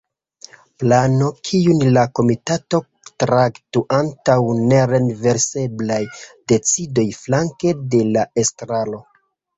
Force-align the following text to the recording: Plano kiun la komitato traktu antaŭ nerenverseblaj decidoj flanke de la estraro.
Plano 0.83 1.25
kiun 1.49 1.83
la 1.97 2.05
komitato 2.19 2.79
traktu 3.23 3.83
antaŭ 3.99 4.39
nerenverseblaj 4.73 6.01
decidoj 6.53 7.09
flanke 7.23 7.79
de 7.95 8.05
la 8.17 8.29
estraro. 8.47 9.05